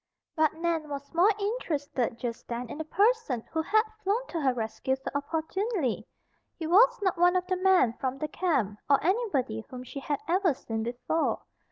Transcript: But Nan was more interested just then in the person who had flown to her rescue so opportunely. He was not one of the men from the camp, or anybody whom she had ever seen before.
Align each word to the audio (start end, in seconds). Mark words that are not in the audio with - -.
But 0.35 0.55
Nan 0.55 0.89
was 0.89 1.13
more 1.13 1.29
interested 1.37 2.17
just 2.17 2.47
then 2.47 2.71
in 2.71 2.79
the 2.79 2.83
person 2.85 3.43
who 3.51 3.61
had 3.61 3.83
flown 4.03 4.25
to 4.29 4.41
her 4.41 4.51
rescue 4.51 4.95
so 4.95 5.11
opportunely. 5.13 6.07
He 6.57 6.65
was 6.65 6.97
not 7.03 7.19
one 7.19 7.35
of 7.35 7.45
the 7.45 7.57
men 7.57 7.93
from 7.99 8.17
the 8.17 8.27
camp, 8.27 8.79
or 8.89 8.99
anybody 9.05 9.63
whom 9.69 9.83
she 9.83 9.99
had 9.99 10.19
ever 10.27 10.55
seen 10.55 10.81
before. 10.81 11.43